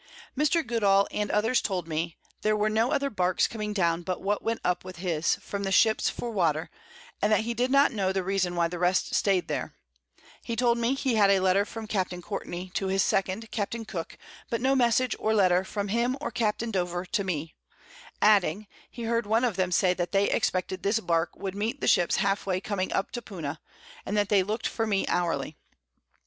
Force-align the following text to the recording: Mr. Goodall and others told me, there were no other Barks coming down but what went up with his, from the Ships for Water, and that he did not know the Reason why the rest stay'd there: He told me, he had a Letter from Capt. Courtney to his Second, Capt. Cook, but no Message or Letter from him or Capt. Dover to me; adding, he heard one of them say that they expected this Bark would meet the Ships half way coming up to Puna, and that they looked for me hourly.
Mr. 0.35 0.65
Goodall 0.65 1.07
and 1.11 1.29
others 1.29 1.61
told 1.61 1.87
me, 1.87 2.17
there 2.41 2.55
were 2.57 2.71
no 2.71 2.91
other 2.91 3.11
Barks 3.11 3.45
coming 3.45 3.71
down 3.71 4.01
but 4.01 4.19
what 4.19 4.41
went 4.41 4.59
up 4.63 4.83
with 4.83 4.95
his, 4.95 5.35
from 5.35 5.61
the 5.61 5.71
Ships 5.71 6.09
for 6.09 6.31
Water, 6.31 6.71
and 7.21 7.31
that 7.31 7.41
he 7.41 7.53
did 7.53 7.69
not 7.69 7.91
know 7.91 8.11
the 8.11 8.23
Reason 8.23 8.55
why 8.55 8.67
the 8.67 8.79
rest 8.79 9.13
stay'd 9.13 9.47
there: 9.47 9.75
He 10.41 10.55
told 10.55 10.79
me, 10.79 10.95
he 10.95 11.13
had 11.13 11.29
a 11.29 11.39
Letter 11.39 11.65
from 11.65 11.85
Capt. 11.85 12.19
Courtney 12.23 12.71
to 12.73 12.87
his 12.87 13.03
Second, 13.03 13.51
Capt. 13.51 13.87
Cook, 13.87 14.17
but 14.49 14.59
no 14.59 14.73
Message 14.75 15.15
or 15.19 15.35
Letter 15.35 15.63
from 15.63 15.89
him 15.89 16.17
or 16.19 16.31
Capt. 16.31 16.71
Dover 16.71 17.05
to 17.05 17.23
me; 17.23 17.53
adding, 18.23 18.65
he 18.89 19.03
heard 19.03 19.27
one 19.27 19.43
of 19.43 19.55
them 19.55 19.71
say 19.71 19.93
that 19.93 20.13
they 20.13 20.31
expected 20.31 20.81
this 20.81 20.99
Bark 20.99 21.35
would 21.35 21.53
meet 21.53 21.79
the 21.79 21.87
Ships 21.87 22.15
half 22.15 22.47
way 22.47 22.59
coming 22.59 22.91
up 22.91 23.11
to 23.11 23.21
Puna, 23.21 23.59
and 24.03 24.17
that 24.17 24.29
they 24.29 24.41
looked 24.41 24.65
for 24.65 24.87
me 24.87 25.05
hourly. 25.05 25.57